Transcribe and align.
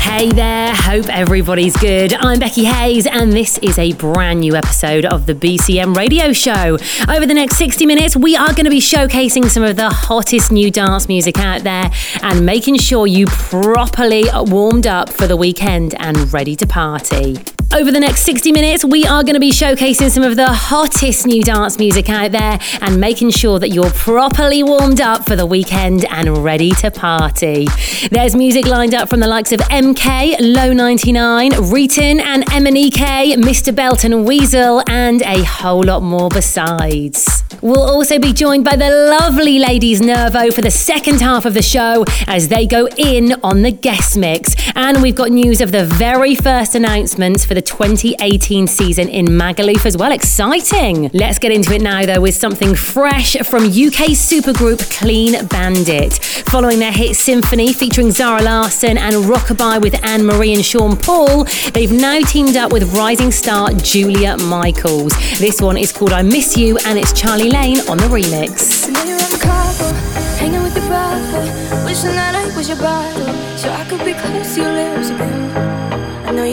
Hey 0.00 0.30
there, 0.32 0.74
hope 0.74 1.06
everybody's 1.08 1.76
good. 1.76 2.14
I'm 2.14 2.38
Becky 2.38 2.64
Hayes, 2.64 3.06
and 3.06 3.32
this 3.32 3.58
is 3.58 3.78
a 3.78 3.92
brand 3.92 4.40
new 4.40 4.56
episode 4.56 5.04
of 5.04 5.26
the 5.26 5.34
BCM 5.34 5.94
Radio 5.94 6.32
Show. 6.32 6.78
Over 7.08 7.26
the 7.26 7.34
next 7.34 7.56
60 7.56 7.84
minutes, 7.86 8.16
we 8.16 8.34
are 8.34 8.48
going 8.48 8.64
to 8.64 8.70
be 8.70 8.80
showcasing 8.80 9.48
some 9.50 9.62
of 9.62 9.76
the 9.76 9.90
hottest 9.90 10.50
new 10.50 10.70
dance 10.70 11.08
music 11.08 11.38
out 11.38 11.62
there 11.62 11.90
and 12.22 12.44
making 12.44 12.78
sure 12.78 13.06
you 13.06 13.26
properly 13.26 14.24
warmed 14.32 14.86
up 14.86 15.08
for 15.10 15.26
the 15.26 15.36
weekend 15.36 15.94
and 16.00 16.32
ready 16.32 16.56
to 16.56 16.66
party. 16.66 17.36
Over 17.74 17.92
the 17.92 18.00
next 18.00 18.22
60 18.22 18.50
minutes, 18.50 18.82
we 18.82 19.04
are 19.04 19.22
going 19.22 19.34
to 19.34 19.40
be 19.40 19.50
showcasing 19.50 20.08
some 20.10 20.22
of 20.22 20.36
the 20.36 20.46
hottest 20.46 21.26
new 21.26 21.42
dance 21.42 21.78
music 21.78 22.08
out 22.08 22.32
there 22.32 22.58
and 22.80 22.98
making 22.98 23.28
sure 23.28 23.58
that 23.58 23.68
you're 23.68 23.90
properly 23.90 24.62
warmed 24.62 25.02
up 25.02 25.26
for 25.26 25.36
the 25.36 25.44
weekend 25.44 26.06
and 26.06 26.38
ready 26.38 26.70
to 26.70 26.90
party. 26.90 27.66
There's 28.10 28.34
music 28.34 28.66
lined 28.66 28.94
up 28.94 29.10
from 29.10 29.20
the 29.20 29.26
likes 29.26 29.52
of 29.52 29.60
MK, 29.60 30.36
Low 30.40 30.72
99, 30.72 31.52
Riton 31.70 32.20
and 32.20 32.46
MNEK, 32.46 33.34
Mr. 33.34 33.74
Belt 33.74 34.02
and 34.02 34.26
Wezol, 34.26 34.82
and 34.88 35.20
a 35.22 35.44
whole 35.44 35.84
lot 35.84 36.02
more 36.02 36.30
besides. 36.30 37.44
We'll 37.60 37.82
also 37.82 38.18
be 38.18 38.32
joined 38.32 38.64
by 38.64 38.76
the 38.76 38.88
lovely 38.88 39.58
ladies 39.58 40.00
Nervo 40.00 40.50
for 40.52 40.62
the 40.62 40.70
second 40.70 41.20
half 41.20 41.44
of 41.44 41.54
the 41.54 41.62
show 41.62 42.04
as 42.26 42.48
they 42.48 42.66
go 42.66 42.88
in 42.96 43.34
on 43.42 43.62
the 43.62 43.72
guest 43.72 44.16
mix. 44.16 44.54
And 44.76 45.02
we've 45.02 45.16
got 45.16 45.30
news 45.30 45.60
of 45.60 45.72
the 45.72 45.84
very 45.84 46.34
first 46.36 46.74
announcements 46.74 47.44
for 47.44 47.54
the 47.58 47.62
2018 47.62 48.68
season 48.68 49.08
in 49.08 49.26
Magaluf 49.26 49.84
as 49.84 49.96
well. 49.96 50.12
Exciting! 50.12 51.10
Let's 51.12 51.40
get 51.40 51.50
into 51.50 51.74
it 51.74 51.82
now 51.82 52.06
though 52.06 52.20
with 52.20 52.36
something 52.36 52.72
fresh 52.76 53.36
from 53.38 53.64
UK 53.64 54.14
supergroup 54.14 54.78
Clean 54.96 55.44
Bandit. 55.48 56.22
Following 56.50 56.78
their 56.78 56.92
hit 56.92 57.16
Symphony 57.16 57.72
featuring 57.72 58.12
Zara 58.12 58.42
Larsson 58.42 58.96
and 58.96 59.16
Rockabye 59.24 59.82
with 59.82 60.00
Anne 60.04 60.24
Marie 60.24 60.54
and 60.54 60.64
Sean 60.64 60.96
Paul, 60.96 61.46
they've 61.74 61.90
now 61.90 62.20
teamed 62.20 62.56
up 62.56 62.72
with 62.72 62.94
rising 62.94 63.32
star 63.32 63.72
Julia 63.72 64.36
Michaels. 64.36 65.12
This 65.40 65.60
one 65.60 65.76
is 65.76 65.90
called 65.92 66.12
I 66.12 66.22
Miss 66.22 66.56
You 66.56 66.78
and 66.86 66.96
it's 66.96 67.12
Charlie 67.12 67.50
Lane 67.50 67.80
on 67.88 67.96
the 67.96 68.04
remix. 68.04 68.86
Wishing 71.84 72.14
that 72.14 72.34
I 72.34 72.54
was 72.56 72.68
your 72.68 72.76
so 72.76 73.70
I 73.72 73.84
could 73.88 74.04
be 74.04 74.14
close 74.14 74.54
to 74.54 74.62
your 74.62 74.72
lips 74.72 75.10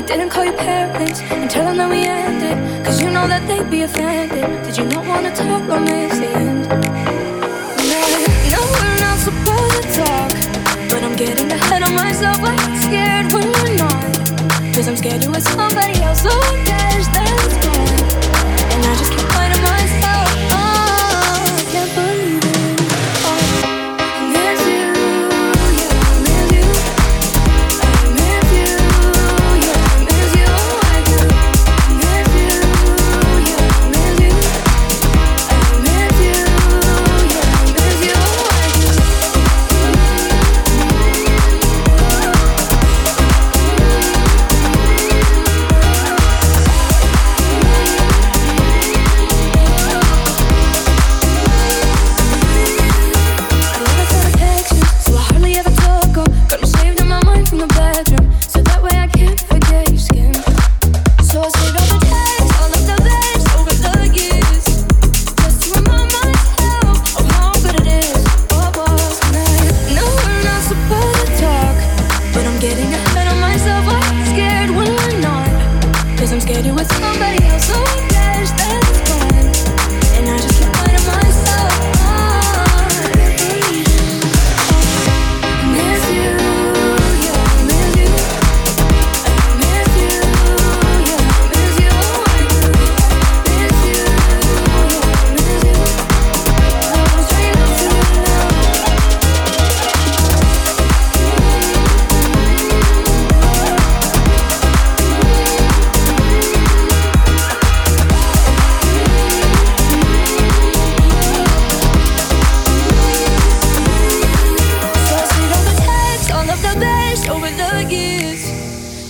didn't 0.05 0.29
call 0.29 0.45
your 0.45 0.57
parents 0.57 1.19
and 1.21 1.49
tell 1.49 1.65
them 1.65 1.77
that 1.77 1.89
we 1.89 2.05
ended, 2.05 2.85
cause 2.85 3.01
you 3.01 3.09
know 3.09 3.27
that 3.27 3.47
they'd 3.47 3.69
be 3.69 3.81
offended. 3.81 4.63
Did 4.63 4.77
you 4.77 4.85
not 4.85 5.05
wanna 5.07 5.35
talk 5.35 5.63
miss 5.81 6.19
the 6.19 6.27
end? 6.27 6.67
No, 7.91 8.01
no, 8.53 8.61
we're 8.77 8.99
not 9.01 9.17
supposed 9.27 9.81
to 9.83 9.89
talk, 10.01 10.29
but 10.89 11.01
I'm 11.03 11.15
getting 11.15 11.51
ahead 11.51 11.81
of 11.81 11.93
myself, 11.93 12.39
like 12.41 12.59
scared 12.85 13.33
when 13.33 13.47
we're 13.57 13.77
not. 13.77 14.03
Cause 14.75 14.87
I'm 14.87 14.97
scared 14.97 15.23
you're 15.23 15.31
with 15.31 15.47
somebody 15.47 16.01
else, 16.01 16.21
so 16.21 16.29
there's 16.65 17.07
that's 17.09 17.24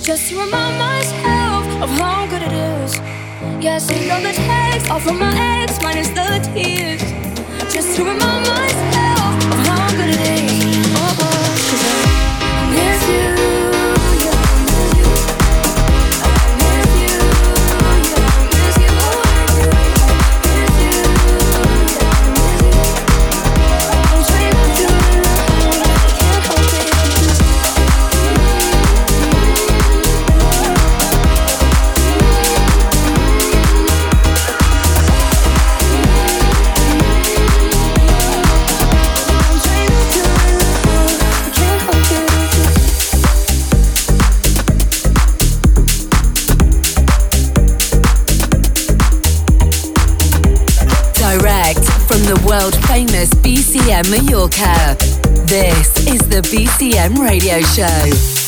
just 0.05 0.29
to 0.29 0.39
remind 0.39 0.77
myself 0.77 1.65
of 1.81 1.89
how 1.97 2.27
good 2.27 2.43
it 2.43 2.53
is. 2.53 2.95
Yes, 3.59 3.87
saved 3.87 4.11
all 4.11 4.21
the 4.21 4.33
texts, 4.33 4.87
all 4.87 4.99
from 4.99 5.17
my 5.17 5.33
ex, 5.35 5.81
minus 5.81 6.09
the 6.09 6.47
tears, 6.53 7.01
just 7.73 7.95
to 7.95 8.03
remind 8.03 8.47
myself 8.47 8.94
the 56.77 57.15
Radio 57.21 57.61
Show. 57.61 58.44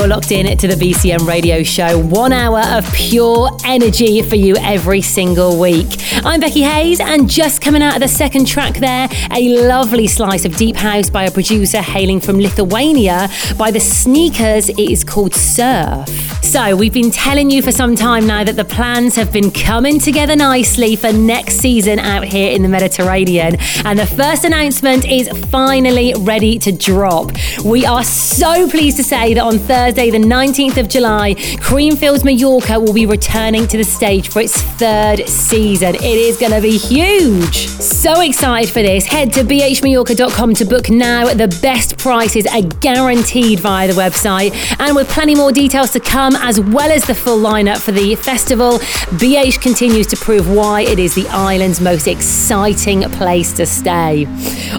You're 0.00 0.08
locked 0.08 0.32
in 0.32 0.56
to 0.56 0.66
the 0.66 0.76
BCM 0.76 1.28
radio 1.28 1.62
show. 1.62 1.98
One 1.98 2.32
hour 2.32 2.62
of 2.74 2.90
pure 2.94 3.50
energy 3.66 4.22
for 4.22 4.34
you 4.34 4.56
every 4.56 5.02
single 5.02 5.60
week. 5.60 5.88
I'm 6.24 6.40
Becky 6.40 6.62
Hayes, 6.62 7.00
and 7.00 7.28
just 7.28 7.60
coming 7.60 7.82
out 7.82 7.96
of 7.96 8.00
the 8.00 8.08
second 8.08 8.46
track 8.46 8.76
there, 8.76 9.10
a 9.30 9.66
lovely 9.66 10.06
slice 10.06 10.46
of 10.46 10.56
deep 10.56 10.76
house 10.76 11.10
by 11.10 11.24
a 11.24 11.30
producer 11.30 11.82
hailing 11.82 12.18
from 12.18 12.40
Lithuania. 12.40 13.28
By 13.58 13.70
the 13.70 13.80
Sneakers, 13.80 14.70
it 14.70 14.78
is 14.78 15.04
called 15.04 15.34
Surf. 15.34 16.29
So, 16.50 16.74
we've 16.74 16.92
been 16.92 17.12
telling 17.12 17.48
you 17.48 17.62
for 17.62 17.70
some 17.70 17.94
time 17.94 18.26
now 18.26 18.42
that 18.42 18.56
the 18.56 18.64
plans 18.64 19.14
have 19.14 19.32
been 19.32 19.52
coming 19.52 20.00
together 20.00 20.34
nicely 20.34 20.96
for 20.96 21.12
next 21.12 21.58
season 21.58 22.00
out 22.00 22.24
here 22.24 22.50
in 22.50 22.62
the 22.62 22.68
Mediterranean. 22.68 23.56
And 23.84 23.96
the 23.96 24.04
first 24.04 24.42
announcement 24.42 25.08
is 25.08 25.28
finally 25.46 26.12
ready 26.18 26.58
to 26.58 26.72
drop. 26.72 27.30
We 27.64 27.86
are 27.86 28.02
so 28.02 28.68
pleased 28.68 28.96
to 28.96 29.04
say 29.04 29.32
that 29.34 29.44
on 29.44 29.60
Thursday, 29.60 30.10
the 30.10 30.18
19th 30.18 30.76
of 30.78 30.88
July, 30.88 31.34
Creamfields 31.34 32.24
Mallorca 32.24 32.80
will 32.80 32.94
be 32.94 33.06
returning 33.06 33.68
to 33.68 33.76
the 33.76 33.84
stage 33.84 34.28
for 34.28 34.40
its 34.40 34.60
third 34.60 35.28
season. 35.28 35.94
It 35.94 36.02
is 36.02 36.36
going 36.36 36.50
to 36.50 36.60
be 36.60 36.76
huge. 36.76 37.68
So 37.68 38.22
excited 38.22 38.72
for 38.72 38.82
this. 38.82 39.06
Head 39.06 39.32
to 39.34 39.44
bhmallorca.com 39.44 40.54
to 40.54 40.64
book 40.64 40.90
now. 40.90 41.32
The 41.32 41.56
best 41.62 41.96
prices 41.96 42.44
are 42.48 42.62
guaranteed 42.80 43.60
via 43.60 43.86
the 43.86 43.94
website. 43.94 44.52
And 44.80 44.96
with 44.96 45.08
plenty 45.08 45.36
more 45.36 45.52
details 45.52 45.92
to 45.92 46.00
come, 46.00 46.34
as 46.40 46.60
well 46.60 46.90
as 46.90 47.04
the 47.04 47.14
full 47.14 47.38
lineup 47.38 47.78
for 47.78 47.92
the 47.92 48.14
festival, 48.16 48.78
BH 49.18 49.60
continues 49.60 50.06
to 50.08 50.16
prove 50.16 50.50
why 50.50 50.82
it 50.82 50.98
is 50.98 51.14
the 51.14 51.28
island's 51.28 51.80
most 51.80 52.06
exciting 52.06 53.02
place 53.10 53.52
to 53.54 53.66
stay. 53.66 54.26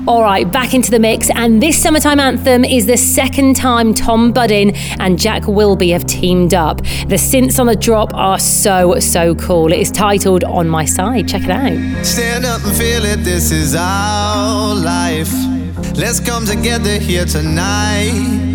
All 0.07 0.21
right, 0.21 0.49
back 0.51 0.73
into 0.73 0.91
the 0.91 0.99
mix. 0.99 1.29
And 1.31 1.61
this 1.61 1.81
summertime 1.81 2.19
anthem 2.19 2.65
is 2.65 2.85
the 2.85 2.97
second 2.97 3.55
time 3.55 3.93
Tom 3.93 4.33
Budin 4.33 4.75
and 4.99 5.19
Jack 5.19 5.47
Wilby 5.47 5.89
have 5.91 6.05
teamed 6.05 6.53
up. 6.53 6.77
The 6.77 7.17
synths 7.17 7.59
on 7.59 7.67
the 7.67 7.75
drop 7.75 8.13
are 8.13 8.39
so, 8.39 8.99
so 8.99 9.35
cool. 9.35 9.71
It 9.71 9.79
is 9.79 9.91
titled 9.91 10.43
On 10.43 10.67
My 10.67 10.85
Side. 10.85 11.27
Check 11.27 11.43
it 11.43 11.51
out. 11.51 12.05
Stand 12.05 12.45
up 12.45 12.63
and 12.63 12.75
feel 12.75 13.05
it, 13.05 13.23
this 13.23 13.51
is 13.51 13.75
our 13.75 14.75
life. 14.75 15.31
Let's 15.95 16.19
come 16.19 16.45
together 16.45 16.97
here 16.99 17.25
tonight. 17.25 18.50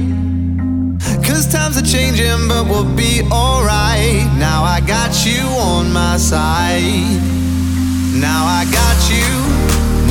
Cause 1.25 1.47
times 1.47 1.77
are 1.77 1.87
changing, 1.87 2.49
but 2.49 2.65
we'll 2.67 2.85
be 2.97 3.23
alright. 3.31 4.27
Now 4.39 4.65
I 4.65 4.81
got 4.81 5.25
you 5.27 5.43
on 5.59 5.93
my 5.93 6.17
side. 6.17 7.21
Now 8.15 8.47
I 8.47 8.65
got 8.71 8.99
you. 9.11 9.31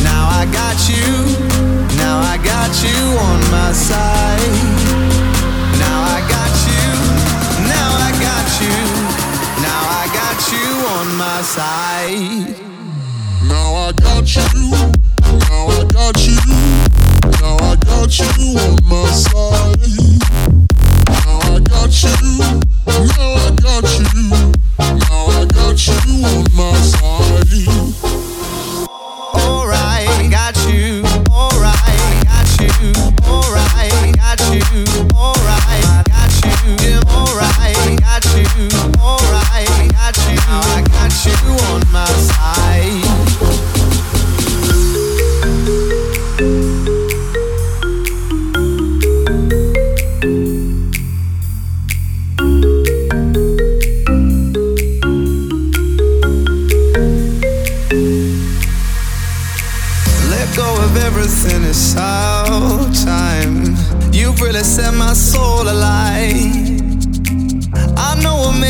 Now 0.04 0.30
I 0.30 0.46
got 0.52 0.78
you. 0.90 1.08
Now 1.98 2.20
I 2.20 2.38
got 2.38 2.72
you 2.84 3.00
on 3.28 3.40
my 3.52 3.72
side. 3.72 4.56
Now 5.82 6.00
I 6.16 6.20
got 6.30 6.54
you. 6.70 6.88
Now 7.72 7.90
I 8.08 8.12
got 8.28 8.48
you. 8.62 8.78
Now 9.66 9.82
I 10.02 10.06
got 10.20 10.40
you 10.54 10.68
on 10.96 11.08
my 11.18 11.42
side. 11.42 12.56
Now 13.48 13.74
I 13.74 13.92
got 13.92 14.36
you. 14.36 14.70
Now 15.50 15.68
I 15.68 15.84
got 15.92 16.16
you. 16.28 16.40
Now 17.42 17.58
I 17.58 17.76
got 17.76 18.20
you 18.20 18.60
on 18.60 18.84
my 18.88 19.08
side. 19.10 20.35
Now 24.78 25.28
I 25.28 25.46
got 25.46 25.88
you. 25.88 26.26
On 26.26 26.46
my 26.56 26.74
side. 26.74 28.25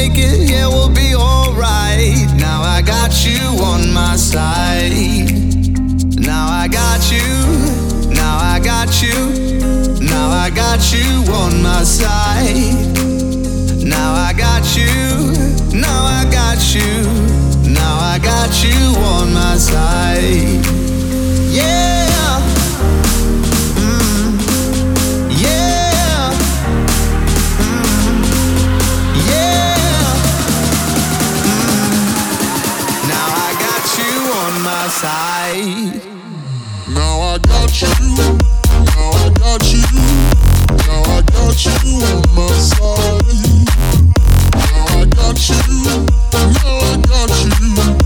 Make 0.10 0.18
it, 0.18 0.50
yeah, 0.50 0.68
we'll 0.68 0.90
be 0.90 1.16
alright. 1.16 2.28
Now 2.38 2.62
I 2.62 2.82
got 2.82 3.26
you 3.26 3.40
on 3.64 3.94
my 3.94 4.16
side. 4.16 5.30
Now 6.20 6.48
I 6.48 6.68
got 6.68 7.12
you. 7.12 8.14
Now 8.14 8.38
I 8.38 8.60
got 8.60 9.02
you 9.02 9.56
now 10.16 10.30
I 10.30 10.50
got 10.50 10.94
you 10.94 11.34
on 11.34 11.62
my 11.62 11.84
side. 11.84 12.74
Now 13.84 14.14
I 14.14 14.34
got 14.34 14.66
you. 14.78 15.76
Now 15.78 16.06
I 16.06 16.24
got 16.32 16.62
you. 16.74 17.04
Now 17.70 17.98
I 18.00 18.20
got 18.20 18.64
you 18.64 18.80
on 19.02 19.34
my 19.34 19.58
side. 19.58 20.66
Yeah. 21.52 22.05
Side. 35.06 36.02
Now 36.90 37.34
I 37.34 37.38
got 37.38 37.82
you. 37.82 37.94
Now 38.96 39.12
I 39.22 39.30
got 39.42 39.64
you. 39.72 39.84
Now 40.88 41.02
I 41.16 41.22
got 41.36 41.58
you 41.66 41.74
on 42.10 42.22
my 42.38 42.50
side. 42.72 43.68
Now 44.70 45.00
I 45.00 45.06
got 45.18 45.38
you. 45.50 45.60
Now 46.58 46.80
I 46.90 46.98
got 47.12 48.00
you. 48.00 48.05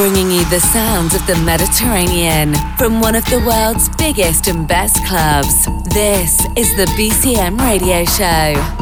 Bringing 0.00 0.30
you 0.30 0.46
the 0.46 0.60
sounds 0.60 1.14
of 1.14 1.26
the 1.26 1.36
Mediterranean 1.44 2.54
from 2.78 3.02
one 3.02 3.14
of 3.14 3.22
the 3.26 3.38
world's 3.40 3.90
biggest 3.96 4.48
and 4.48 4.66
best 4.66 5.04
clubs. 5.04 5.66
This 5.92 6.40
is 6.56 6.74
the 6.74 6.86
BCM 6.96 7.60
Radio 7.60 8.06
Show. 8.06 8.79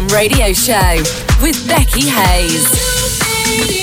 Radio 0.00 0.54
Show 0.54 1.02
with 1.42 1.68
Becky 1.68 2.08
Hayes. 2.08 3.81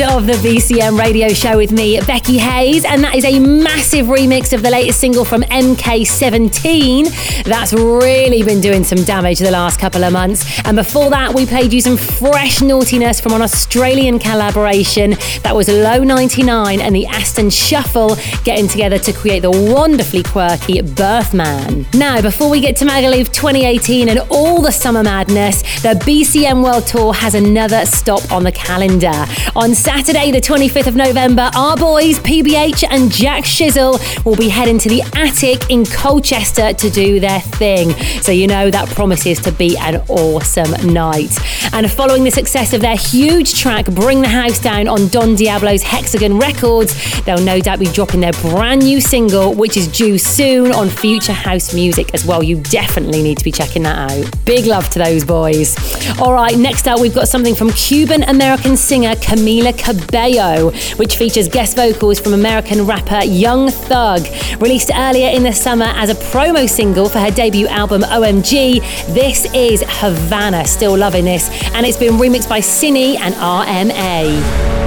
Sound 0.00 0.20
of 0.20 0.26
the 0.26 0.48
BCM 0.48 0.98
radio 0.98 1.28
show 1.28 1.56
with 1.56 1.72
me, 1.72 2.00
Becky 2.00 2.38
Hayes, 2.38 2.84
and 2.84 3.02
that 3.04 3.16
is 3.16 3.24
a 3.24 3.38
massive 3.38 4.06
remix 4.06 4.52
of 4.52 4.62
the 4.62 4.70
latest 4.70 5.00
single 5.00 5.24
from 5.24 5.42
MK17 5.42 7.44
that's 7.44 7.72
really 7.72 8.42
been 8.42 8.60
doing 8.60 8.84
some 8.84 9.02
damage 9.04 9.40
the 9.40 9.50
last 9.50 9.80
couple 9.80 10.04
of 10.04 10.12
months. 10.12 10.44
And 10.64 10.76
before 10.76 11.10
that, 11.10 11.34
we 11.34 11.44
played 11.44 11.72
you 11.72 11.80
some 11.80 11.96
fresh 11.96 12.62
naughtiness 12.62 13.20
from 13.20 13.32
an 13.32 13.42
Australian 13.42 14.18
collaboration 14.18 15.12
that 15.42 15.54
was 15.54 15.68
Low 15.68 16.04
99 16.04 16.80
and 16.80 16.94
the 16.94 17.06
Aston 17.06 17.50
Shuffle 17.50 18.16
getting 18.44 18.68
together 18.68 18.98
to 18.98 19.12
create 19.12 19.40
the 19.40 19.50
wonderfully 19.50 20.22
quirky 20.22 20.82
Birthman. 20.82 21.86
Now, 21.94 22.22
before 22.22 22.48
we 22.48 22.60
get 22.60 22.76
to 22.76 22.84
Magaluf 22.84 23.32
2018 23.32 24.08
and 24.08 24.20
all 24.30 24.62
the 24.62 24.72
summer 24.72 25.02
madness, 25.02 25.62
the 25.82 26.00
BCM 26.04 26.62
World 26.62 26.86
Tour 26.86 27.12
has 27.12 27.34
another 27.34 27.84
stop 27.86 28.30
on 28.30 28.44
the 28.44 28.52
calendar. 28.52 29.26
On 29.56 29.74
Saturday, 29.92 30.30
the 30.30 30.40
25th 30.40 30.86
of 30.86 30.94
November, 30.94 31.50
our 31.56 31.76
boys 31.76 32.20
PBH 32.20 32.84
and 32.90 33.10
Jack 33.10 33.42
Shizzle 33.42 33.98
will 34.24 34.36
be 34.36 34.48
heading 34.48 34.78
to 34.78 34.88
the 34.88 35.02
Attic 35.16 35.68
in 35.68 35.84
Colchester 35.84 36.72
to 36.72 36.90
do 36.90 37.18
their 37.18 37.40
thing. 37.40 37.90
So 38.22 38.30
you 38.30 38.46
know 38.46 38.70
that 38.70 38.88
promises 38.90 39.40
to 39.40 39.50
be 39.50 39.76
an 39.78 39.96
awesome 40.08 40.70
night. 40.94 41.36
And 41.72 41.90
following 41.90 42.22
the 42.22 42.30
success 42.30 42.72
of 42.72 42.80
their 42.80 42.96
huge 42.96 43.58
track 43.60 43.86
Bring 43.86 44.20
the 44.20 44.28
House 44.28 44.60
Down 44.60 44.86
on 44.86 45.08
Don 45.08 45.34
Diablo's 45.34 45.82
Hexagon 45.82 46.38
Records, 46.38 47.22
they'll 47.22 47.42
no 47.42 47.58
doubt 47.58 47.80
be 47.80 47.86
dropping 47.86 48.20
their 48.20 48.32
brand 48.32 48.84
new 48.84 49.00
single, 49.00 49.54
which 49.54 49.76
is 49.76 49.88
due 49.88 50.18
soon 50.18 50.70
on 50.70 50.88
Future 50.88 51.32
House 51.32 51.74
Music 51.74 52.14
as 52.14 52.24
well. 52.24 52.44
You 52.44 52.60
definitely 52.62 53.24
need 53.24 53.38
to 53.38 53.44
be 53.44 53.52
checking 53.52 53.82
that 53.82 54.12
out. 54.12 54.44
Big 54.44 54.66
love 54.66 54.88
to 54.90 55.00
those 55.00 55.24
boys. 55.24 55.76
All 56.20 56.32
right, 56.32 56.56
next 56.56 56.86
up, 56.86 57.00
we've 57.00 57.14
got 57.14 57.26
something 57.26 57.56
from 57.56 57.72
Cuban 57.72 58.22
American 58.22 58.76
singer 58.76 59.16
Camila 59.16 59.79
Cabello, 59.80 60.70
which 60.96 61.16
features 61.16 61.48
guest 61.48 61.76
vocals 61.76 62.20
from 62.20 62.34
American 62.34 62.86
rapper 62.86 63.24
Young 63.24 63.70
Thug. 63.70 64.26
Released 64.60 64.90
earlier 64.94 65.28
in 65.30 65.42
the 65.42 65.52
summer 65.52 65.92
as 65.96 66.10
a 66.10 66.14
promo 66.14 66.68
single 66.68 67.08
for 67.08 67.18
her 67.18 67.30
debut 67.30 67.66
album 67.68 68.02
OMG, 68.02 68.80
this 69.14 69.52
is 69.54 69.82
Havana. 69.86 70.66
Still 70.66 70.96
loving 70.96 71.24
this, 71.24 71.48
and 71.74 71.86
it's 71.86 71.96
been 71.96 72.14
remixed 72.14 72.48
by 72.48 72.60
Cine 72.60 73.18
and 73.18 73.34
RMA. 73.34 74.79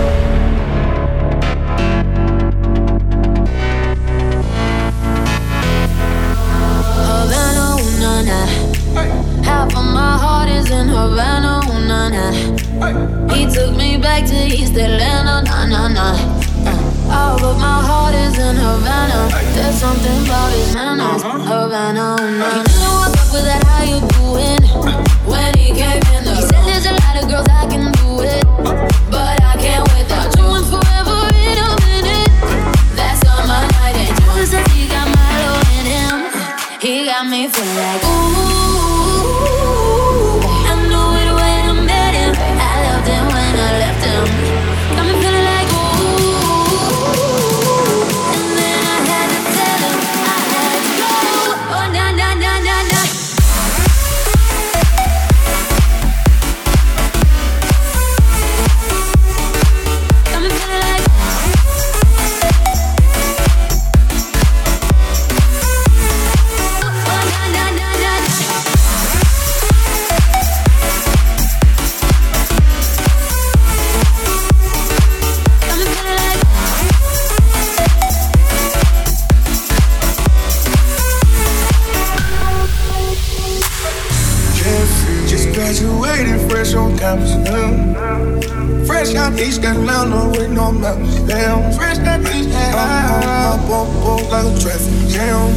Out 89.16 89.40
East 89.40 89.64
Atlanta 89.64 90.28
with 90.30 90.50
no 90.50 90.72
mountains 90.72 91.20
down. 91.30 91.72
Fresh 91.74 92.00
out 92.00 92.22
East 92.22 92.50
Atlanta. 92.50 93.54
Up 93.54 93.70
on 93.70 93.88
boat 94.02 94.26
like 94.32 94.46
a 94.46 94.60
traffic 94.60 95.08
jam. 95.08 95.54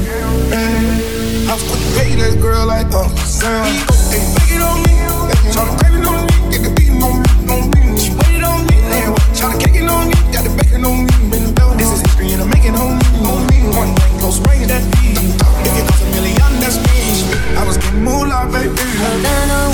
I 0.53 1.57
to 1.57 1.77
pay 1.97 2.15
that 2.17 2.39
girl 2.43 2.67
like 2.67 2.93
Uncle 2.93 3.17
Sam. 3.25 3.65
Hey, 4.13 4.21
make 4.37 4.53
it 4.53 4.61
on 4.61 4.83
me. 4.85 4.93
Tryna 5.57 5.73
crave 5.81 5.97
it 5.97 6.07
on 6.07 6.27
me. 6.27 6.53
Get 6.53 6.63
the 6.65 6.71
beating 6.77 7.03
on 7.03 7.17
me. 7.17 7.29
On 7.49 7.65
me. 7.73 7.97
She 7.97 8.13
waited 8.13 8.45
on 8.45 8.61
me. 8.67 8.77
Tryna 9.33 9.57
cake 9.57 9.81
it 9.81 9.89
on 9.89 10.09
me. 10.09 10.17
Got 10.37 10.45
the 10.45 10.53
bacon 10.53 10.85
on 10.85 11.07
me. 11.09 11.15
Been 11.33 11.55
down. 11.55 11.79
This 11.79 11.91
is 11.93 12.01
history 12.03 12.33
and 12.37 12.43
I'm 12.43 12.51
making 12.51 12.77
on 12.77 12.99
me. 12.99 13.09
On 13.25 13.41
me. 13.49 13.59
One 13.73 13.89
night 13.97 14.21
close 14.21 14.39
range 14.45 14.69
that 14.69 14.85
beat. 15.01 15.17
If 15.17 15.73
it 15.81 15.85
costs 15.89 16.05
a 16.05 16.09
million, 16.13 16.53
that's 16.61 16.77
me. 16.77 17.25
I 17.57 17.65
was 17.65 17.81
getting 17.81 18.05
moolah, 18.05 18.53
baby. 18.53 18.77
Havana, 19.01 19.73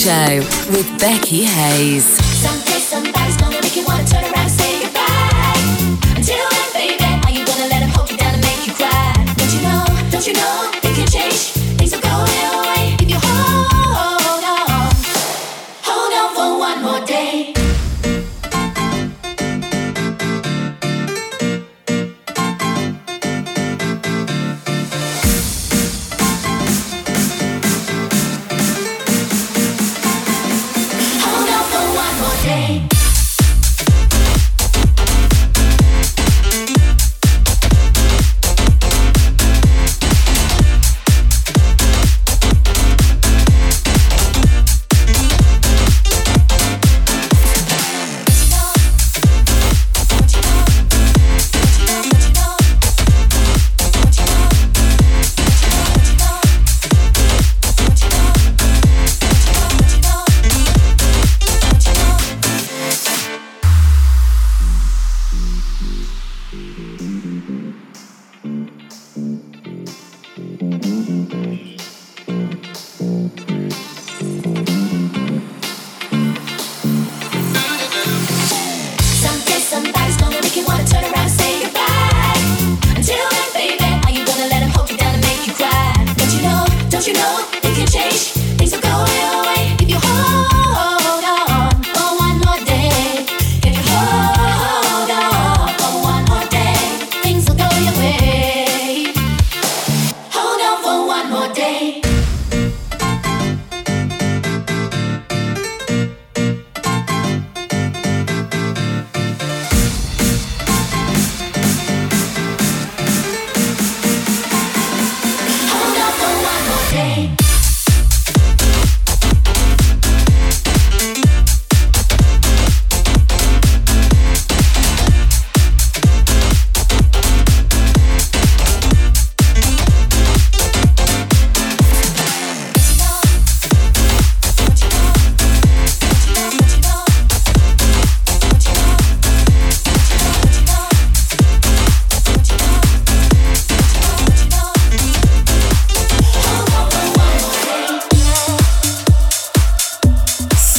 Show 0.00 0.38
with 0.70 0.98
Becky 0.98 1.44
Hayes. 1.44 2.59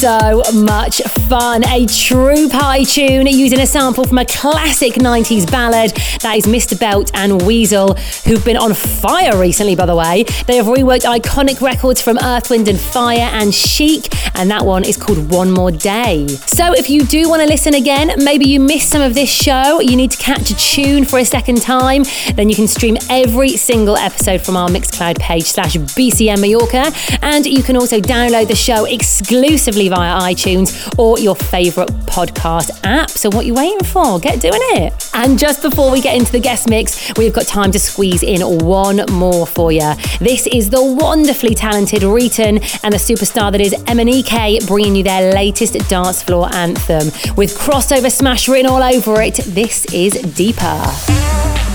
So 0.01 0.41
much 0.55 1.20
fun. 1.31 1.63
A 1.69 1.85
true 1.85 2.49
party 2.49 2.83
tune 2.83 3.25
using 3.25 3.61
a 3.61 3.65
sample 3.65 4.03
from 4.03 4.17
a 4.17 4.25
classic 4.25 4.95
90s 4.95 5.49
ballad. 5.49 5.91
That 6.19 6.35
is 6.35 6.45
Mr. 6.45 6.77
Belt 6.77 7.09
and 7.13 7.39
Wezol, 7.43 7.97
who've 8.25 8.43
been 8.43 8.57
on 8.57 8.73
fire 8.73 9.39
recently, 9.39 9.73
by 9.73 9.85
the 9.85 9.95
way. 9.95 10.23
They 10.45 10.57
have 10.57 10.65
reworked 10.65 11.05
iconic 11.05 11.61
records 11.61 12.01
from 12.01 12.17
Earth, 12.17 12.49
Wind 12.49 12.67
and 12.67 12.77
Fire 12.77 13.29
and 13.31 13.55
Chic, 13.55 14.13
and 14.37 14.51
that 14.51 14.65
one 14.65 14.83
is 14.83 14.97
called 14.97 15.31
One 15.31 15.51
More 15.51 15.71
Day. 15.71 16.27
So 16.27 16.73
if 16.73 16.89
you 16.89 17.03
do 17.03 17.29
want 17.29 17.41
to 17.41 17.47
listen 17.47 17.75
again, 17.75 18.11
maybe 18.17 18.49
you 18.49 18.59
missed 18.59 18.89
some 18.89 19.01
of 19.01 19.13
this 19.13 19.31
show, 19.31 19.79
you 19.79 19.95
need 19.95 20.11
to 20.11 20.17
catch 20.17 20.49
a 20.49 20.55
tune 20.57 21.05
for 21.05 21.17
a 21.17 21.23
second 21.23 21.61
time, 21.61 22.03
then 22.35 22.49
you 22.49 22.55
can 22.55 22.67
stream 22.67 22.97
every 23.09 23.55
single 23.55 23.95
episode 23.95 24.41
from 24.41 24.57
our 24.57 24.67
Mixcloud 24.67 25.17
page 25.19 25.45
slash 25.45 25.77
BCM 25.77 26.41
Mallorca, 26.41 26.91
and 27.21 27.45
you 27.45 27.63
can 27.63 27.77
also 27.77 28.01
download 28.01 28.49
the 28.49 28.55
show 28.55 28.83
exclusively 28.83 29.87
via 29.87 30.19
iTunes 30.19 30.93
or 30.99 31.20
your 31.21 31.35
favourite 31.35 31.89
podcast 32.07 32.71
app. 32.83 33.09
So 33.09 33.29
what 33.29 33.43
are 33.43 33.47
you 33.47 33.53
waiting 33.53 33.85
for? 33.85 34.19
Get 34.19 34.41
doing 34.41 34.59
it. 34.61 35.09
And 35.13 35.37
just 35.37 35.61
before 35.61 35.91
we 35.91 36.01
get 36.01 36.17
into 36.17 36.31
the 36.31 36.39
guest 36.39 36.69
mix, 36.69 37.11
we've 37.17 37.33
got 37.33 37.47
time 37.47 37.71
to 37.71 37.79
squeeze 37.79 38.23
in 38.23 38.41
one 38.65 39.05
more 39.11 39.45
for 39.47 39.71
you. 39.71 39.93
This 40.19 40.47
is 40.47 40.69
the 40.69 40.83
wonderfully 40.83 41.55
talented 41.55 42.03
Riton 42.03 42.57
and 42.83 42.93
the 42.93 42.97
superstar 42.97 43.51
that 43.51 43.61
is 43.61 43.73
MNEK 43.73 44.67
bringing 44.67 44.95
you 44.95 45.03
their 45.03 45.33
latest 45.33 45.73
dance 45.87 46.21
floor 46.23 46.53
anthem. 46.53 47.07
With 47.35 47.57
crossover 47.57 48.11
smash 48.11 48.47
written 48.47 48.69
all 48.69 48.83
over 48.83 49.21
it, 49.21 49.35
this 49.45 49.85
is 49.93 50.13
Deeper. 50.33 51.70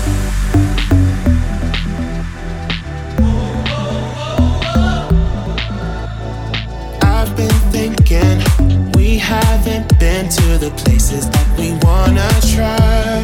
Haven't 9.27 9.99
been 9.99 10.29
to 10.29 10.57
the 10.57 10.71
places 10.83 11.29
that 11.29 11.47
we 11.59 11.75
wanna 11.83 12.23
try. 12.55 13.19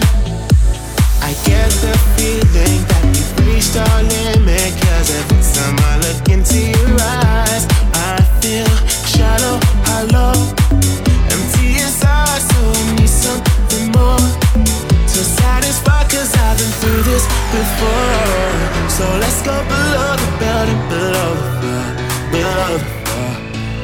I 1.23 1.31
get 1.47 1.71
the 1.79 1.95
feeling 2.19 2.79
that 2.91 3.03
we've 3.07 3.33
reached 3.47 3.75
our 3.79 4.03
limit. 4.03 4.67
Cause 4.83 5.07
every 5.15 5.43
time 5.55 5.77
I 5.79 5.93
look 6.03 6.27
into 6.27 6.59
your 6.59 6.91
eyes, 6.99 7.63
I 8.11 8.19
feel 8.43 8.67
shallow, 9.15 9.55
hollow, 9.87 10.35
empty 11.31 11.79
inside. 11.79 12.43
So 12.51 12.59
I 12.67 12.83
need 12.99 13.07
something 13.07 13.87
more 13.95 14.27
to 15.07 15.19
satisfy. 15.39 16.03
Cause 16.11 16.35
I've 16.35 16.59
been 16.59 16.73
through 16.83 17.01
this 17.07 17.23
before. 17.55 18.43
So 18.91 19.07
let's 19.23 19.39
go 19.47 19.55
below 19.71 20.19
the 20.19 20.31
belt 20.43 20.67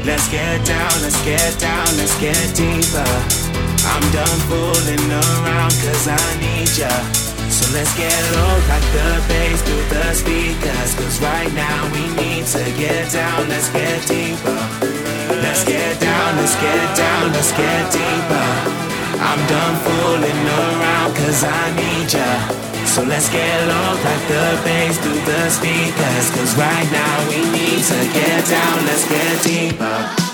Let's 0.06 0.28
get 0.32 0.66
down, 0.66 0.92
let's 1.02 1.20
get 1.26 1.60
down, 1.60 1.86
let's 1.98 2.18
get 2.20 2.56
deeper. 2.56 3.12
I'm 3.84 4.06
done 4.12 4.40
fooling 4.48 5.12
around 5.12 5.72
cause 5.84 6.08
I 6.08 6.24
need 6.40 6.72
ya. 6.78 6.90
So 7.50 7.68
let's 7.74 7.94
get 7.98 8.16
low 8.34 8.56
like 8.70 8.88
the 8.96 9.24
bass 9.28 9.62
through 9.62 9.86
the 9.90 10.14
speakers. 10.14 10.96
Cause 10.96 11.22
right 11.22 11.52
now 11.54 11.84
we 11.92 12.08
need 12.16 12.46
to 12.48 12.64
get 12.78 13.12
down, 13.12 13.50
let's 13.50 13.70
get 13.70 14.08
deeper. 14.08 14.60
Let's 15.44 15.64
get 15.66 16.00
down, 16.00 16.38
let's 16.38 16.56
get 16.56 16.98
down, 16.98 17.32
let's 17.34 17.52
get 17.52 17.92
deeper. 17.92 18.50
I'm 19.20 19.42
done 19.48 19.76
fooling 19.84 20.42
around 20.48 21.16
cause 21.16 21.44
I 21.44 21.76
need 21.76 22.14
ya. 22.14 22.69
So 22.90 23.04
let's 23.04 23.30
get 23.30 23.68
low 23.68 23.94
like 24.04 24.28
the 24.28 24.62
bass 24.66 24.98
through 24.98 25.22
the 25.22 25.50
speakers. 25.52 26.32
Cause 26.32 26.58
right 26.58 26.90
now 26.92 27.30
we 27.30 27.38
need 27.52 27.84
to 27.84 28.00
get 28.14 28.46
down, 28.50 28.86
let's 28.88 29.08
get 29.08 29.44
deeper. 29.44 30.29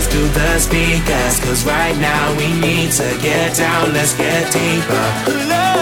Do 0.00 0.06
through 0.16 0.32
the 0.32 0.58
speakers. 0.58 1.40
Cause 1.44 1.66
right 1.66 1.96
now 2.00 2.32
we 2.38 2.48
need 2.56 2.90
to 2.92 3.08
get 3.20 3.54
down, 3.54 3.92
let's 3.92 4.16
get 4.16 4.50
deeper. 4.50 5.06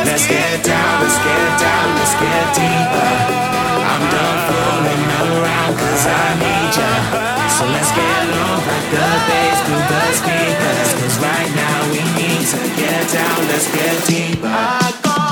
Let's 0.03 0.27
get 0.27 0.65
down, 0.67 1.03
let's 1.03 1.19
get 1.23 1.51
down, 1.63 1.87
let's 1.95 2.15
get 2.19 2.47
deeper. 2.59 3.11
I'm 3.79 4.03
done 4.11 4.39
fooling 4.51 5.05
around 5.23 5.73
cause 5.79 6.05
I 6.11 6.27
need 6.35 6.71
ya. 6.75 6.93
So 7.47 7.65
let's 7.71 7.93
get 7.95 8.21
low 8.35 8.59
like 8.67 8.89
the 8.91 9.09
bass 9.31 9.59
through 9.71 9.87
the 9.87 10.03
speakers. 10.19 10.89
Cause 10.99 11.17
right 11.23 11.51
now 11.55 11.79
we 11.95 12.03
need 12.19 12.43
to 12.43 12.63
get 12.75 13.03
down, 13.15 13.39
let's 13.47 13.71
get 13.71 13.97
deeper. 14.11 15.28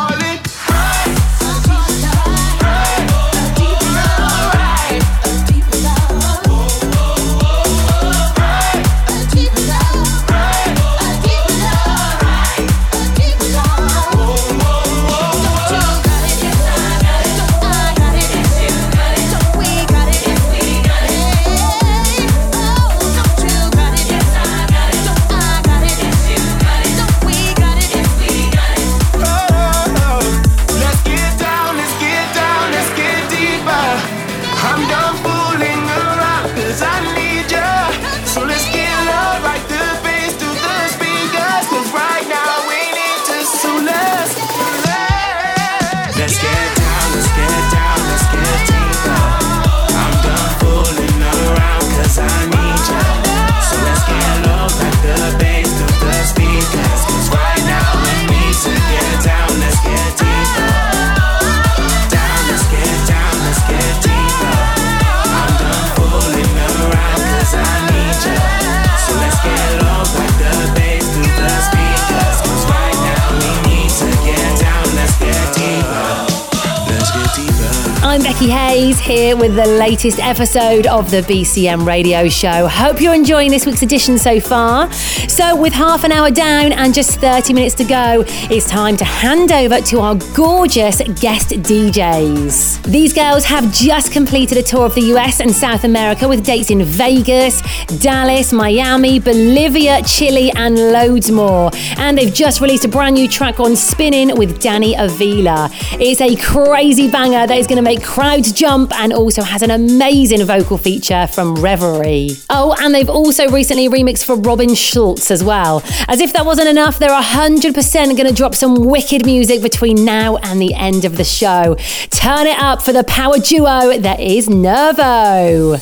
Here 79.16 79.34
with 79.34 79.56
the 79.56 79.64
latest 79.64 80.18
episode 80.18 80.86
of 80.86 81.10
the 81.10 81.22
BCM 81.22 81.86
radio 81.86 82.28
show. 82.28 82.68
Hope 82.68 83.00
you're 83.00 83.14
enjoying 83.14 83.50
this 83.50 83.64
week's 83.64 83.80
edition 83.80 84.18
so 84.18 84.38
far. 84.40 84.92
So, 84.92 85.56
with 85.58 85.72
half 85.72 86.04
an 86.04 86.12
hour 86.12 86.30
down 86.30 86.72
and 86.72 86.92
just 86.92 87.18
30 87.18 87.54
minutes 87.54 87.74
to 87.76 87.84
go, 87.84 88.24
it's 88.50 88.68
time 88.68 88.94
to 88.98 89.06
hand 89.06 89.52
over 89.52 89.80
to 89.80 90.00
our 90.00 90.16
gorgeous 90.34 90.98
guest 91.18 91.48
DJs. 91.48 92.84
These 92.84 93.14
girls 93.14 93.46
have 93.46 93.72
just 93.72 94.12
completed 94.12 94.58
a 94.58 94.62
tour 94.62 94.84
of 94.84 94.94
the 94.94 95.14
US 95.14 95.40
and 95.40 95.50
South 95.50 95.84
America 95.84 96.28
with 96.28 96.44
dates 96.44 96.70
in 96.70 96.82
Vegas, 96.82 97.62
Dallas, 98.02 98.52
Miami, 98.52 99.18
Bolivia, 99.18 100.02
Chile, 100.02 100.52
and 100.56 100.76
loads 100.76 101.30
more. 101.30 101.70
And 101.96 102.18
they've 102.18 102.34
just 102.34 102.60
released 102.60 102.84
a 102.84 102.88
brand 102.88 103.14
new 103.14 103.28
track 103.28 103.60
on 103.60 103.76
Spinnin' 103.76 104.36
with 104.36 104.60
Danny 104.60 104.94
Avila. 104.94 105.70
It's 105.92 106.20
a 106.20 106.36
crazy 106.36 107.10
banger 107.10 107.46
that 107.46 107.56
is 107.56 107.66
going 107.66 107.76
to 107.76 107.82
make 107.82 108.02
crowds 108.02 108.52
jump 108.52 108.92
and 108.92 109.05
also 109.12 109.42
has 109.42 109.62
an 109.62 109.70
amazing 109.70 110.44
vocal 110.44 110.78
feature 110.78 111.26
from 111.26 111.56
Reverie. 111.56 112.30
Oh, 112.50 112.74
and 112.80 112.94
they've 112.94 113.08
also 113.08 113.48
recently 113.50 113.88
remixed 113.88 114.24
for 114.24 114.36
Robin 114.36 114.74
Schulz 114.74 115.30
as 115.30 115.42
well. 115.42 115.82
As 116.08 116.20
if 116.20 116.32
that 116.32 116.46
wasn't 116.46 116.68
enough, 116.68 116.98
they're 116.98 117.10
100% 117.10 118.16
going 118.16 118.26
to 118.26 118.32
drop 118.32 118.54
some 118.54 118.74
wicked 118.74 119.26
music 119.26 119.62
between 119.62 120.04
now 120.04 120.36
and 120.38 120.60
the 120.60 120.74
end 120.74 121.04
of 121.04 121.16
the 121.16 121.24
show. 121.24 121.76
Turn 122.10 122.46
it 122.46 122.58
up 122.58 122.82
for 122.82 122.92
the 122.92 123.04
power 123.04 123.38
duo 123.38 123.98
that 123.98 124.20
is 124.20 124.48
Nervo. 124.48 125.76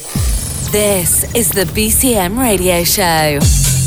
This 0.71 1.23
is 1.35 1.51
the 1.51 1.65
BCM 1.65 2.39
radio 2.39 2.83
show. 2.83 3.84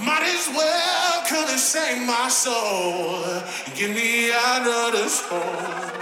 Might 0.00 0.22
as 0.22 0.48
well 0.48 1.22
come 1.28 1.48
and 1.48 1.60
save 1.60 2.06
my 2.06 2.28
soul. 2.28 3.24
Give 3.76 3.90
me 3.90 4.30
another 4.30 5.06
hole. 5.08 6.01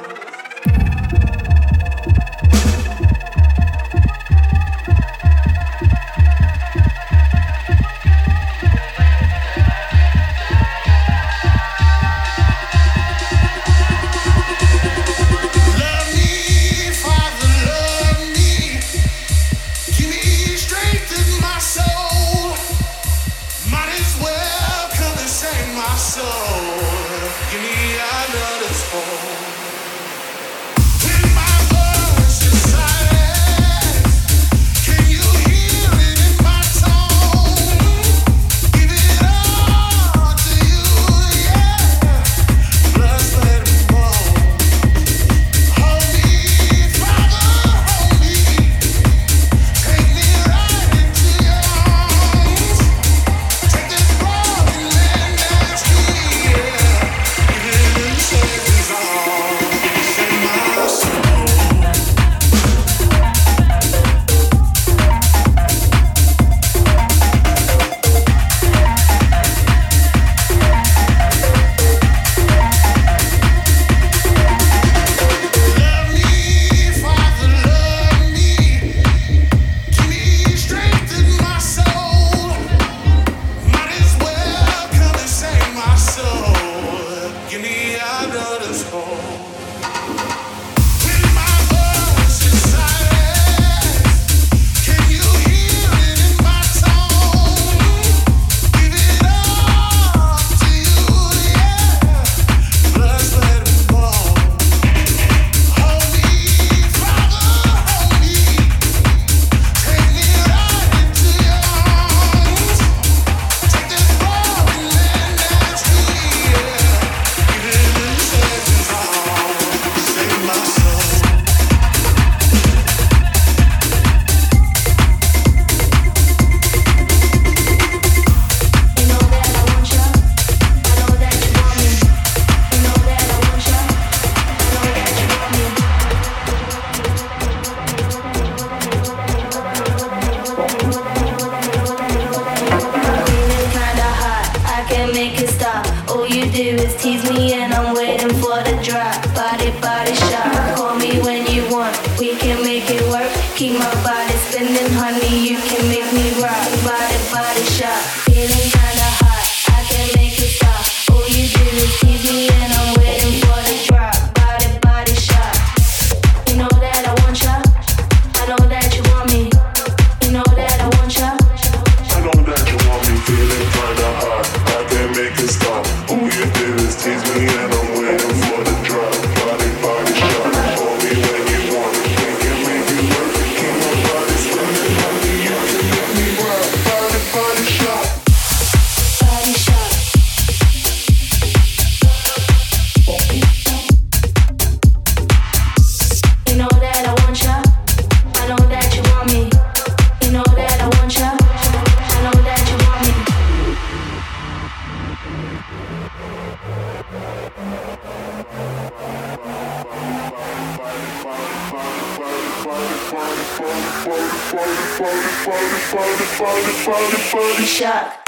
body, 216.87 217.17
body, 217.33 217.65
shot. 217.67 218.19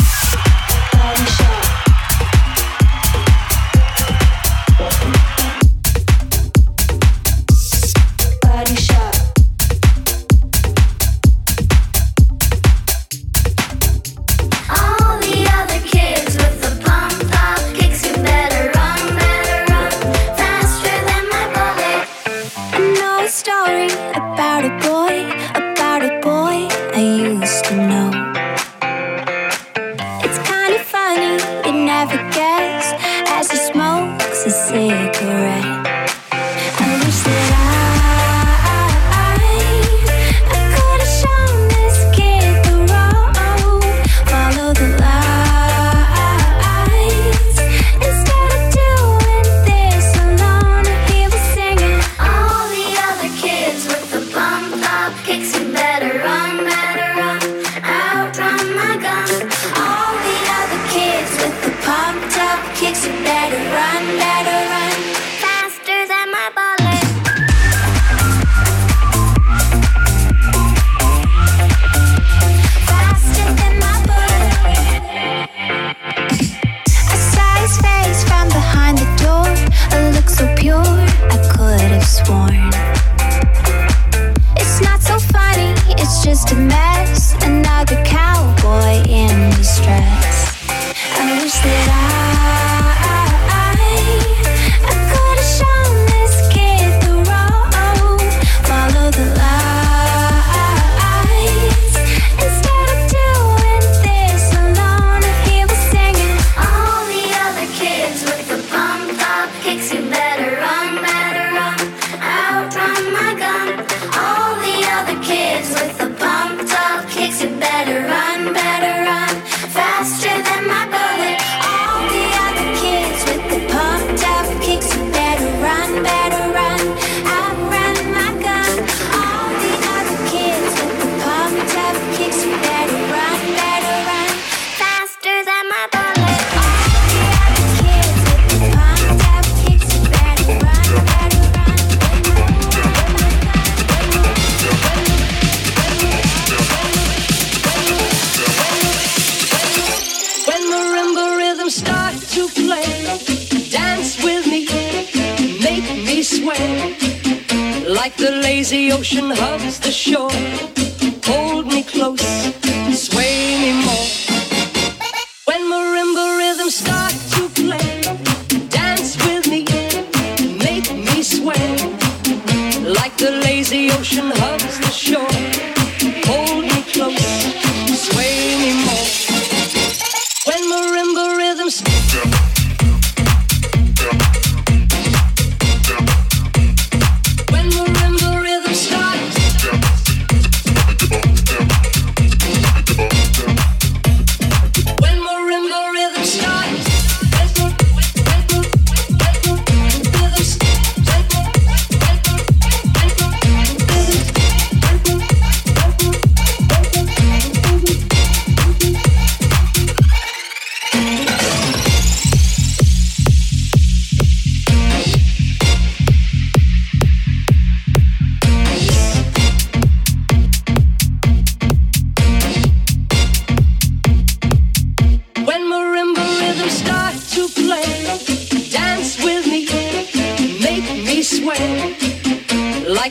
Body 0.92 1.24
shot. 1.24 1.61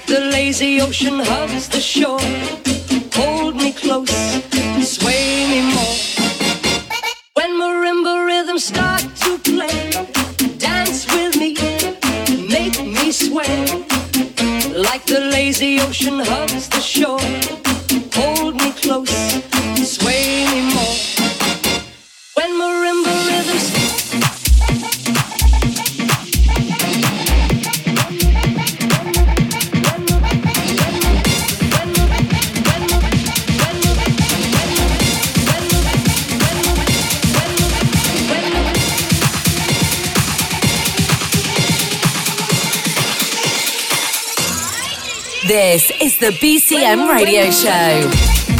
like 0.01 0.19
the 0.19 0.31
lazy 0.31 0.81
ocean 0.81 1.19
hugs 1.19 1.67
the 1.69 1.79
shore. 1.79 2.19
Hold 3.13 3.55
me 3.55 3.71
close, 3.71 4.09
sway 4.83 5.45
me 5.49 5.61
more. 5.73 5.97
When 7.33 7.51
marimba 7.59 8.25
rhythms 8.25 8.65
start 8.65 9.03
to 9.23 9.37
play, 9.39 9.91
dance 10.57 11.05
with 11.13 11.35
me, 11.37 11.55
make 12.49 12.77
me 12.83 13.11
sway. 13.11 13.85
Like 14.73 15.05
the 15.05 15.29
lazy 15.31 15.79
ocean 15.81 16.19
hugs. 16.19 16.50
the 46.21 46.29
BCM 46.33 47.11
Radio 47.11 47.49
Show. 47.49 48.50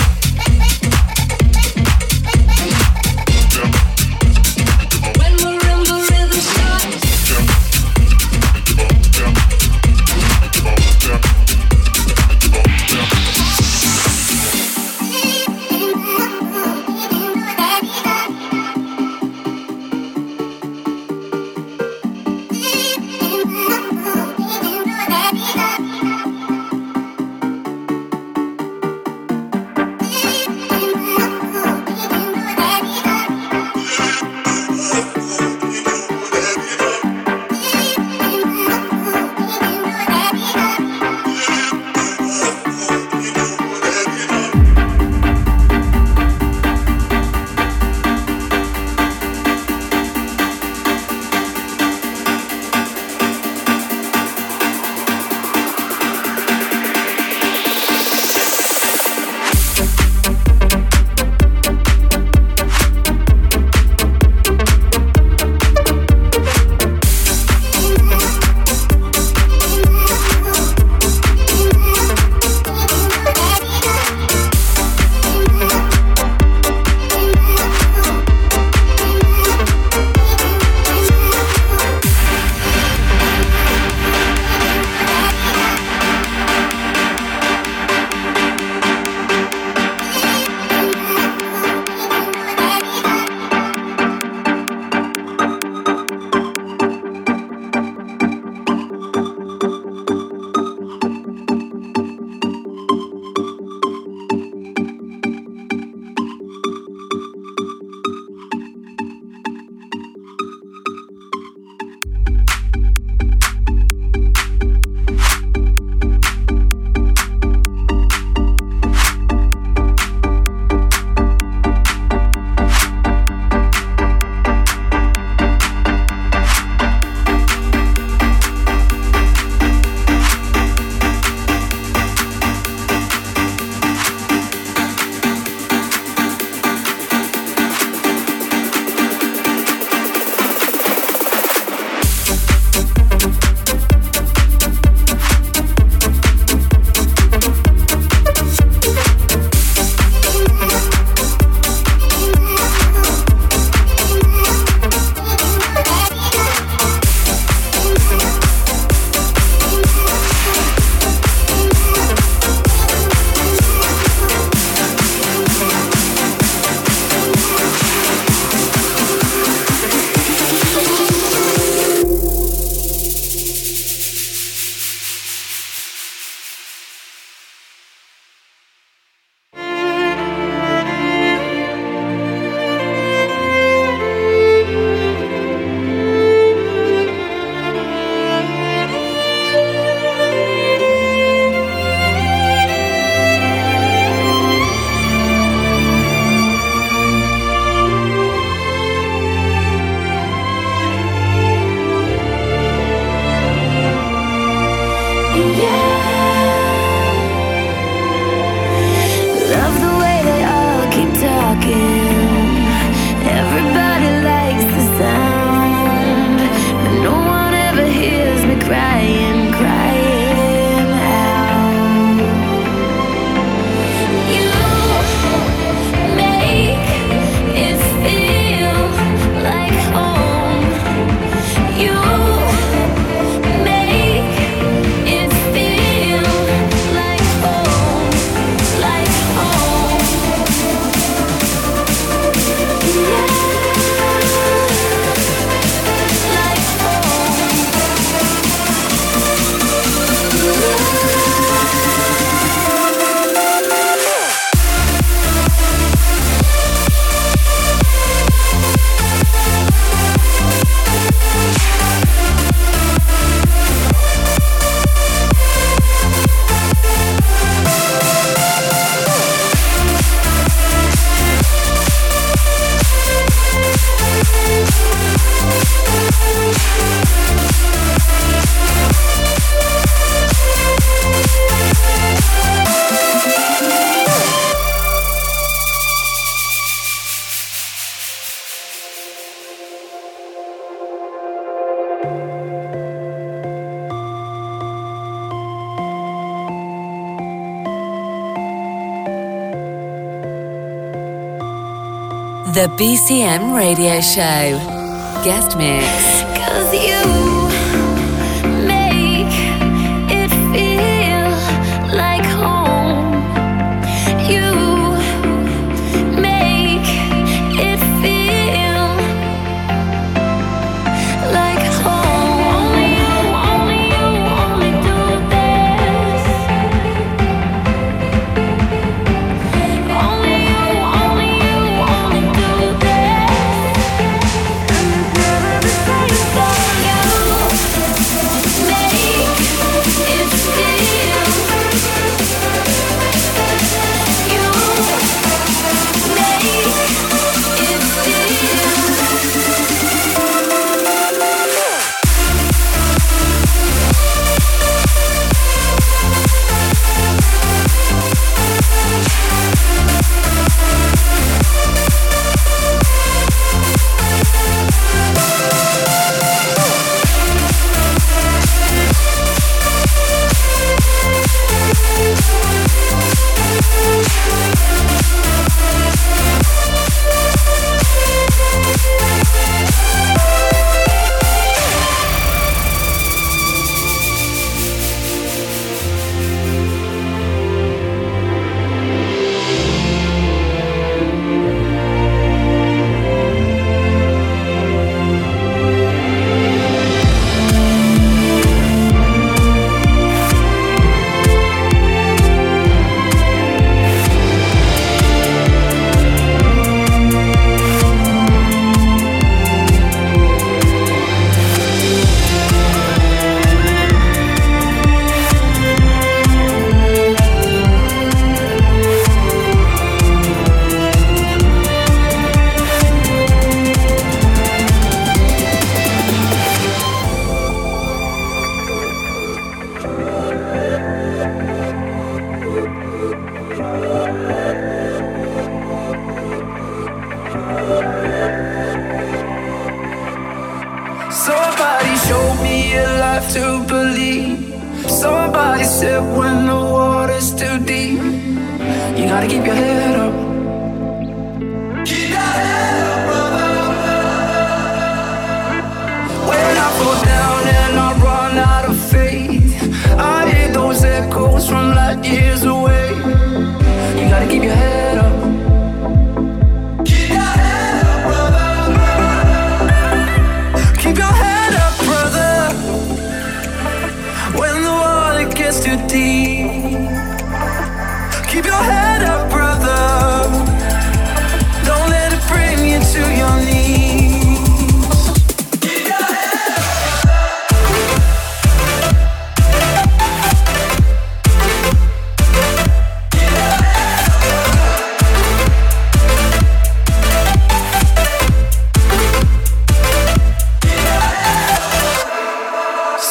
The 302.62 302.68
BCM 302.68 303.56
Radio 303.58 304.00
Show. 304.02 305.24
Guest 305.24 305.58
Mix. 305.58 307.21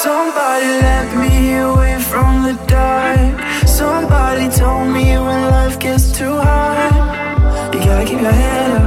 Somebody 0.03 0.81
me 1.15 1.59
away 1.59 2.01
from 2.01 2.43
the 2.45 2.55
dark. 2.67 3.69
Somebody 3.69 4.49
told 4.49 4.89
me 4.89 5.19
when 5.19 5.51
life 5.51 5.79
gets 5.79 6.11
too 6.11 6.39
hard, 6.39 7.75
you 7.75 7.81
gotta 7.81 8.07
keep 8.07 8.23
your 8.23 8.33
head 8.33 8.71
up. 8.77 8.80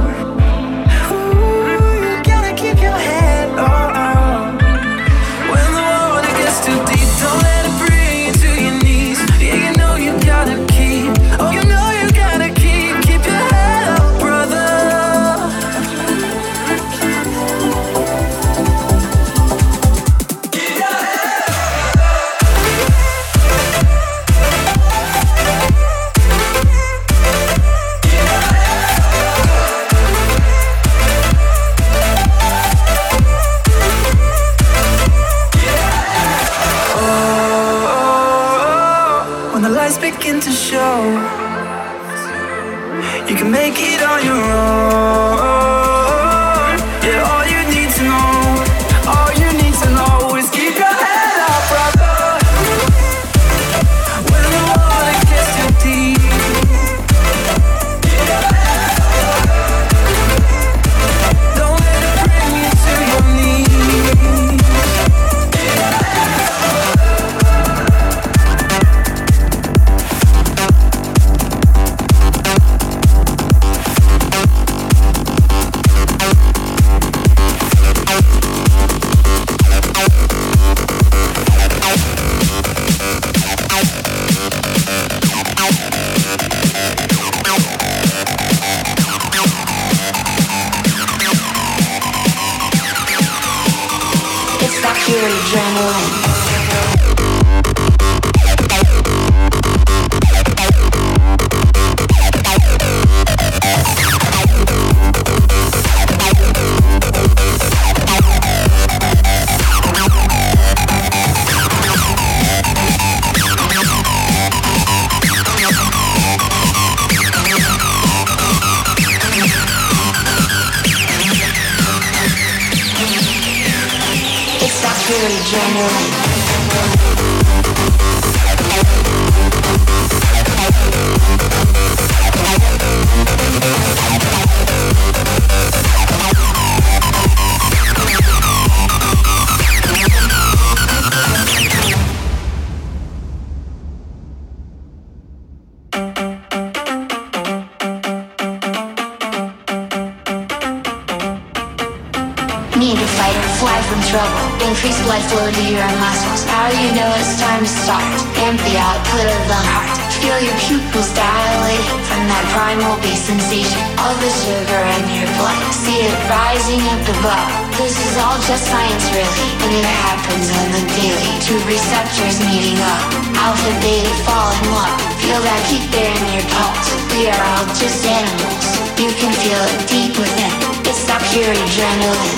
two 171.44 171.60
receptors 171.68 172.40
meeting 172.48 172.80
up. 172.80 173.04
Alpha, 173.36 173.68
beta, 173.84 174.08
falling 174.24 174.64
up. 174.72 174.96
Feel 175.20 175.36
that 175.44 175.60
heat 175.68 175.84
there 175.92 176.08
in 176.08 176.24
your 176.32 176.46
pulse. 176.56 176.88
We 177.12 177.28
are 177.28 177.36
all 177.36 177.68
just 177.76 178.00
animals. 178.08 178.64
You 178.96 179.12
can 179.12 179.28
feel 179.44 179.60
it 179.76 179.84
deep 179.84 180.16
within. 180.16 180.52
It's 180.88 181.04
that 181.04 181.20
pure 181.28 181.52
adrenaline. 181.52 182.32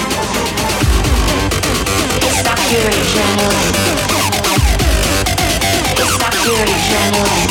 It's 2.18 2.42
that 2.42 2.58
pure 2.66 2.82
adrenaline. 2.82 3.78
It's 6.02 6.16
that 6.18 6.34
pure 6.42 6.66
adrenaline. 6.66 7.50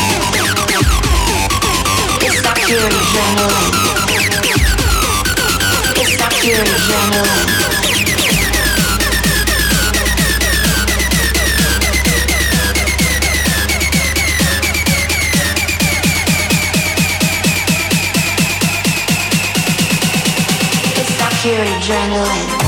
It's 2.20 2.40
that 2.44 2.60
pure 2.68 2.84
adrenaline. 2.84 3.72
It's 6.04 6.16
that 6.20 6.36
pure 6.36 6.60
adrenaline. 6.60 7.65
pure 21.46 21.64
adrenaline. 21.64 22.65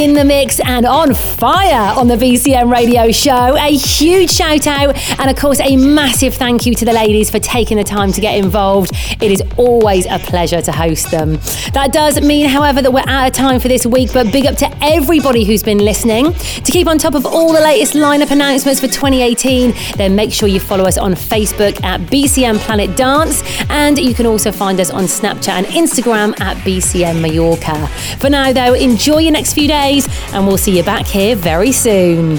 In 0.00 0.14
the 0.14 0.24
mix 0.24 0.58
and 0.60 0.86
on 0.86 1.12
fire 1.14 1.94
on 1.94 2.08
the 2.08 2.16
BCM 2.16 2.72
radio 2.72 3.12
show. 3.12 3.54
A 3.58 3.76
huge 3.76 4.30
shout 4.30 4.66
out 4.66 4.96
and, 5.20 5.28
of 5.28 5.36
course, 5.36 5.60
a 5.60 5.76
massive 5.76 6.34
thank 6.34 6.64
you 6.64 6.74
to 6.74 6.86
the 6.86 6.92
ladies 6.92 7.28
for 7.28 7.38
taking 7.38 7.76
the 7.76 7.84
time 7.84 8.10
to 8.12 8.20
get 8.20 8.38
involved. 8.38 8.92
It 9.20 9.30
is 9.30 9.42
always 9.58 10.06
a 10.06 10.18
pleasure 10.18 10.62
to 10.62 10.72
host 10.72 11.10
them. 11.10 11.32
That 11.74 11.90
does 11.92 12.18
mean, 12.22 12.48
however, 12.48 12.80
that 12.80 12.90
we're 12.90 13.06
out 13.06 13.26
of 13.26 13.34
time 13.34 13.60
for 13.60 13.68
this 13.68 13.84
week, 13.84 14.10
but 14.14 14.32
big 14.32 14.46
up 14.46 14.56
to 14.56 14.70
everybody 14.82 15.44
who's 15.44 15.62
been 15.62 15.78
listening. 15.78 16.32
To 16.32 16.72
keep 16.72 16.86
on 16.86 16.96
top 16.96 17.14
of 17.14 17.26
all 17.26 17.52
the 17.52 17.60
latest 17.60 17.92
lineup 17.92 18.30
announcements 18.30 18.80
for 18.80 18.86
2018, 18.86 19.74
then 19.96 20.16
make 20.16 20.32
sure 20.32 20.48
you 20.48 20.60
follow 20.60 20.84
us 20.84 20.96
on 20.96 21.12
Facebook 21.12 21.82
at 21.84 22.00
BCM 22.02 22.56
Planet 22.60 22.96
Dance, 22.96 23.39
and 23.80 23.98
you 23.98 24.14
can 24.14 24.26
also 24.26 24.52
find 24.52 24.78
us 24.78 24.90
on 24.90 25.04
Snapchat 25.04 25.48
and 25.48 25.66
Instagram 25.66 26.38
at 26.38 26.54
BCM 26.58 27.22
Mallorca. 27.22 27.86
For 28.18 28.28
now, 28.28 28.52
though, 28.52 28.74
enjoy 28.74 29.20
your 29.20 29.32
next 29.32 29.54
few 29.54 29.68
days, 29.68 30.06
and 30.34 30.46
we'll 30.46 30.58
see 30.58 30.76
you 30.76 30.84
back 30.84 31.06
here 31.06 31.34
very 31.34 31.72
soon. 31.72 32.34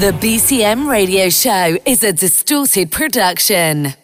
The 0.00 0.12
BCM 0.20 0.90
radio 0.90 1.28
show 1.28 1.78
is 1.86 2.02
a 2.02 2.12
distorted 2.12 2.90
production. 2.90 3.99